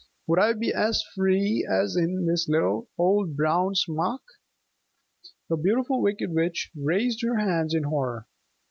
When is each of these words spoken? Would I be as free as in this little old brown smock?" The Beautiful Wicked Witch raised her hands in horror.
Would 0.25 0.39
I 0.39 0.53
be 0.53 0.73
as 0.73 1.03
free 1.13 1.63
as 1.69 1.95
in 1.95 2.25
this 2.25 2.49
little 2.49 2.89
old 2.97 3.37
brown 3.37 3.75
smock?" 3.75 4.23
The 5.47 5.55
Beautiful 5.57 6.01
Wicked 6.01 6.33
Witch 6.33 6.71
raised 6.75 7.21
her 7.21 7.37
hands 7.37 7.75
in 7.75 7.83
horror. 7.83 8.25